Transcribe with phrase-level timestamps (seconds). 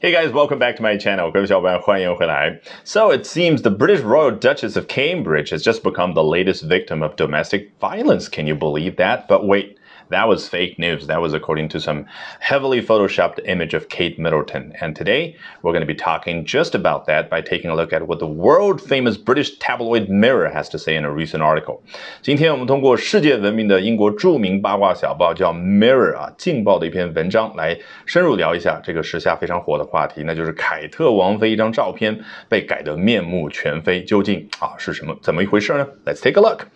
[0.00, 1.30] Hey guys, welcome back to my channel.
[1.30, 2.60] 各位小伙伴，欢迎回来。
[2.84, 7.14] So it seems the British Royal Duchess of Cambridge has just become the latest victim of
[7.16, 8.28] domestic violence.
[8.28, 9.28] Can you believe that?
[9.28, 9.75] But wait,
[10.10, 11.06] that was fake news.
[11.06, 12.06] That was according to some
[12.40, 14.72] heavily photoshopped image of Kate Middleton.
[14.80, 18.06] And today we're going to be talking just about that by taking a look at
[18.06, 21.80] what the world famous British tabloid Mirror has to say in a recent article.
[22.20, 35.86] 今天我们通过世界闻名的英国着名八卦小报叫 Mirror 啊，劲爆的一篇文章来深入聊一下这个时下非常火的话题，那就是凯特王妃一张照片被改得面目全非，究竟啊是什么怎么一回事呢？
[36.04, 36.66] Let's take a look.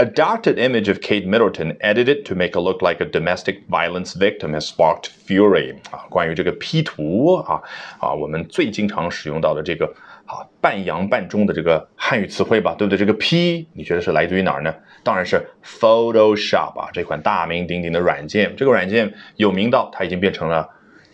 [0.00, 4.12] A doctored image of Kate Middleton edited to make a look like a domestic violence
[4.14, 7.60] victim has sparked fury 啊，关于这个 P 图啊
[7.98, 9.86] 啊，我们最经常使用到的这个
[10.24, 12.96] 啊半洋半中的这个汉语词汇吧，对不对？
[12.96, 14.72] 这个 P 你觉得是来自于哪儿呢？
[15.02, 18.54] 当然是 Photoshop 啊，这款大名鼎鼎的软件。
[18.56, 20.68] 这个软件有名到它已经变成了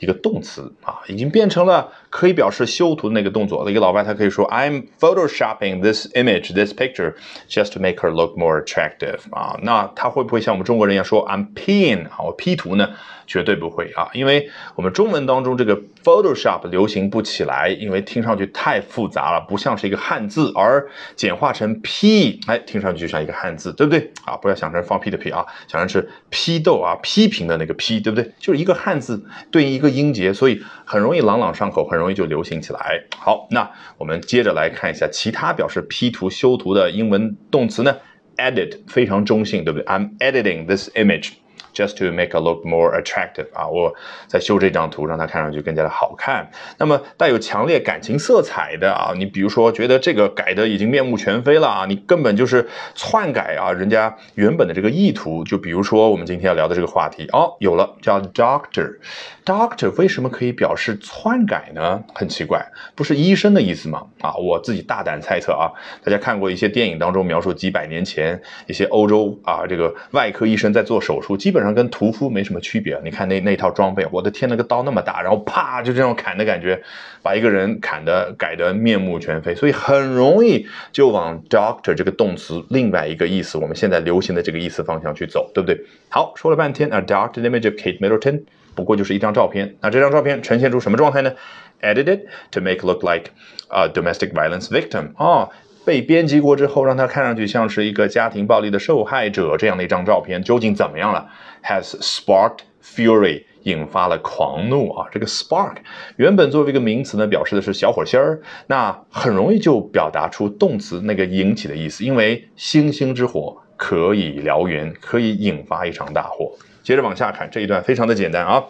[0.04, 3.68] 一个动词啊，已经变成了可以表示修图的那个动作。
[3.68, 7.14] 一个老外他可以说 I'm photoshopping this image, this picture,
[7.48, 9.58] just to make her look more attractive 啊。
[9.62, 12.04] 那他会不会像我们中国人一样说 I'm peeing？
[12.08, 12.18] 啊？
[12.22, 12.90] 我 P 图呢？
[13.26, 24.36] 绝对不会啊，因为我们中文当中这个 Photoshop 流行不起来，因为听上去太复杂了，不像是一个汉字，而简化成 P，哎，听上去就像一个汉字，对不对啊？
[24.36, 28.30] 不要想成放屁的屁啊，想成是批斗啊、批评的那个批，对不对？
[28.38, 33.02] 就是一个汉字对应一个音节，所以很容易朗朗上口，很容易就流行起来。
[33.16, 37.96] 好，那我们接着来看一下其他表示 P 图、修图的英文动词呢
[38.36, 41.34] ？Edit 非常中性，对不对？I'm editing this image。
[41.74, 43.92] Just to make a look more attractive 啊，我
[44.28, 46.48] 在修这张图，让它看上去更加的好看。
[46.78, 55.42] 那么带有强烈感情色彩的啊，你比如说觉得这个改的已经面目全非了啊，你根本就是篡改啊，人家原本的这个意图。
[55.42, 62.04] 就比如说我们今天要聊的这个话题哦，有了叫 doctor，doctor 为什么可以表示篡改呢？
[62.14, 62.64] 很奇怪，
[62.94, 64.06] 不是医生的意思吗？
[64.20, 65.72] 啊，我自己大胆猜测啊，
[66.04, 71.63] 大家看过一些电影当中描述几百年前一些欧洲啊这个外科医生在做手术，基本。
[71.64, 76.80] 上跟屠夫没什么区别，你看那那套装备，我的天，那个刀那么大，然后啪就这样砍的感觉，
[77.22, 85.80] 把一个人砍的改的面目全非，所以很容易就往 doctor 这个动词另外一个意思，我们现在流行的这个意思方向去走，对不对？
[86.08, 88.42] 好，说了半天，a doctor image of Kate Middleton，
[88.74, 91.32] 不过就是一张照片，那这张照片呈现出什么状态呢
[91.80, 92.20] ？Edited
[92.52, 93.30] to make look like
[93.68, 95.50] a domestic violence victim，哦。
[95.84, 101.28] 被编辑过之后，让他看上去像是一个家庭暴力的受害者这样的一张照片，究竟怎么样了
[101.62, 105.06] ？Has sparked fury，引发了狂怒啊！
[105.12, 105.76] 这个 spark
[106.16, 116.52] 原本作为一个名词呢，表示的是小火星儿，那很容易就表达出动词那个引起的意思，因为星星之火可以燎原，可以引发一场大火。
[116.82, 118.62] 接着往下看，这一段非常的简单啊。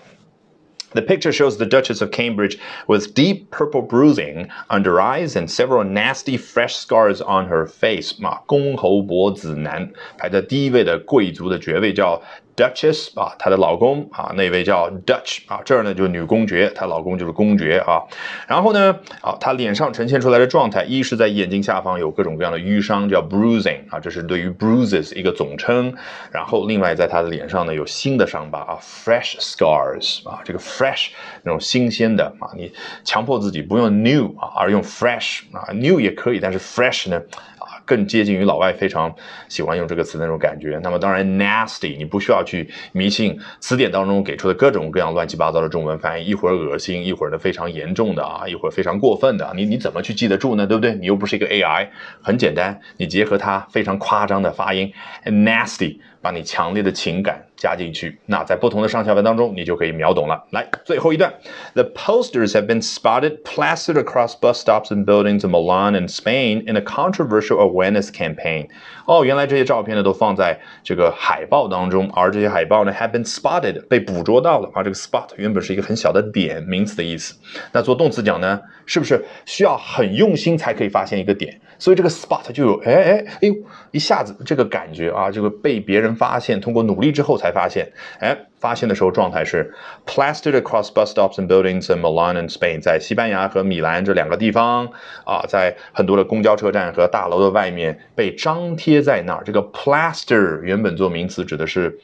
[0.94, 2.58] The picture shows the Duchess of Cambridge
[2.88, 8.14] with deep purple bruising under eyes and several nasty fresh scars on her face.
[8.20, 12.20] 嘛，公侯伯子男排在第一位的贵族的爵位叫
[12.57, 18.03] Duchess 啊，她的老公啊，那位叫 Dutch 啊，这儿呢就是女公爵，她老公就是公爵啊。
[18.47, 25.95] 然后呢，啊，她脸上呈现出来的状态，一是在眼睛下方有各种各样的淤伤，叫 bruising 啊，这是对于 bruises 一个总称。
[26.31, 31.09] 然后另外在她的脸上呢有新的伤疤啊，fresh scars 啊，这个 fresh
[31.43, 32.73] 那种新鲜的啊，你
[33.05, 37.21] 强迫自己不用 new 啊，而用 fresh 啊，new 也可以，但是 fresh 呢
[37.59, 37.74] 啊？
[37.85, 39.15] 更接近于老外非常
[39.49, 40.81] 喜欢用这个词的那种感觉。
[40.83, 50.67] 那么当然，nasty 你不需要去迷信词典当中给出的各种各样乱七八糟的中文翻译，一会儿恶心，一会儿呢非常严重的啊，一会儿非常过分的，你你怎么去记得住呢？
[50.67, 50.95] 对不对？
[50.95, 51.89] 你又不是一个 AI，
[52.23, 54.93] 很简单，你结合它非常夸张的发音
[55.25, 55.99] ，nasty。
[56.25, 60.45] 把你强烈的情感加进去，那在不同的上下文当中，你就可以秒懂了。
[60.51, 61.33] 来，最后一段
[61.75, 66.77] ，The posters have been spotted plastered across bus stops and buildings in Milan and Spain in
[66.77, 68.69] a controversial awareness campaign。
[69.07, 74.83] 哦，原来这些照片呢都放在这个海报当中，而这些海报呢 have been spotted 被捕捉到了啊。
[74.83, 77.35] 这个 spot 原本是一个很小的点，名词的意思。
[77.73, 81.61] 那做动词讲呢，是不是需要很用心才可以发现一个点？
[81.79, 83.55] 所以这个 spot 就有哎哎哎呦
[83.91, 89.75] 一下子这个感觉啊，这个被别人发现，通过努力之后才才发现，哎，发现的时候状态是
[90.07, 94.89] plastered across bus stops and buildings in Milan and Spain，在西班牙和米兰这两个地方
[95.27, 99.43] 啊，在很多的公交车站和大楼的外面被张贴在那儿。
[99.45, 102.01] 这个 plaster 原本做名词指的是。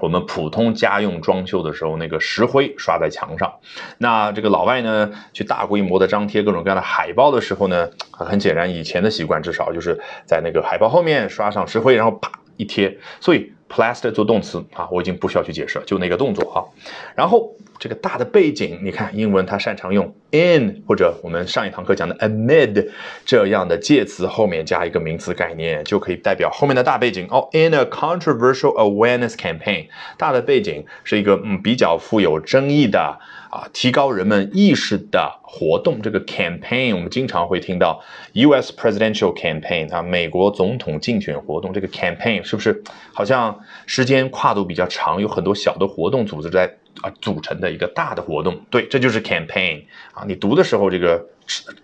[0.00, 3.54] 我们普通家用装修的时候，那个石灰刷在墙上。
[3.98, 9.96] 那这个老外呢，去大规模的张贴各种各样的海报的时候呢，很显然以前的习惯至少就是
[10.26, 12.98] 在那个海报后面刷上石灰，然后啪一贴。
[13.20, 16.62] 所以 plaster 做动词啊，我已经不需要去解释，就那个动作啊。
[17.16, 17.50] 然后。
[17.84, 22.88] 这个大的背景，你看英文它擅长用 in 或者我们上一堂课讲的 amid
[23.26, 27.46] 这样的介词后面加一个名词概念，就可以代表后面的大背景哦。
[27.52, 33.18] In a controversial awareness campaign，大的背景是一个嗯比较富有争议的
[33.50, 36.00] 啊，提高人们意识的活动。
[36.00, 38.02] 这个 campaign 我们经常会听到
[38.32, 38.72] U.S.
[38.72, 41.70] presidential campaign 啊，美国总统竞选活动。
[41.74, 42.82] 这个 campaign 是不是
[43.12, 46.78] 好像时间跨度比较长，有很多小的活动组织在？
[47.04, 49.84] 啊，组成的一个大的活动，对，这就是 campaign
[50.14, 50.24] 啊。
[50.26, 51.22] 你读的时候，这个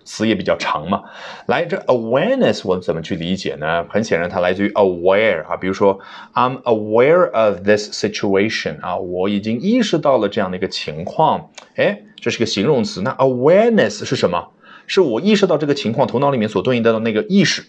[0.02, 1.02] 词也比较长嘛。
[1.46, 3.84] 来，这 awareness 我们怎么去理解呢？
[3.90, 5.58] 很显然，它来自于 aware 啊。
[5.58, 6.00] 比如说
[6.32, 11.50] ，I'm aware of this situation 啊，我已经意识到了这样的一个情况。
[11.76, 13.02] 哎，这是个形容词。
[13.02, 14.52] 那 awareness 是什么？
[14.86, 17.62] 是我意识到这个情况，头脑里面所对应的那个意识。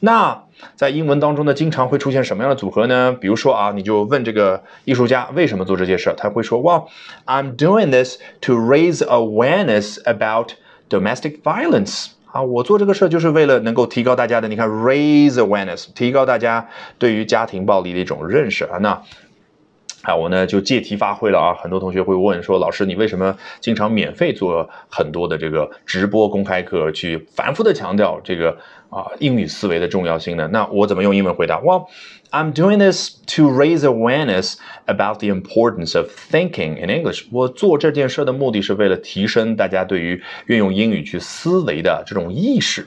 [0.00, 0.44] 那
[0.74, 3.16] 在英文当中呢，经常会出现什么样的组合呢？
[3.18, 6.84] 比如说啊，你就问这个艺术家为什么做这些事，他会说哇
[7.24, 10.52] I'm doing this to raise awareness about
[10.88, 18.76] domestic violence。”啊，我做这个事就是为了能够提高大家的，你看，raise awareness，提高大家对于家庭暴力的一种认识啊。
[18.78, 19.00] 那
[20.06, 28.56] 啊，我呢就借题发挥了啊，很多同学会问说，老师你为什么经常免费做很多的这个直播公开课，去反复的强调这个
[28.88, 30.48] 啊英语思维的重要性呢？
[30.52, 31.88] 那我怎么用英文回答？Well,
[32.30, 34.54] I'm doing this to raise awareness
[34.86, 37.24] about the importance of thinking in English。
[37.32, 42.86] 我做这件事的目的是为了提升大家对于运用英语去思维的这种意识。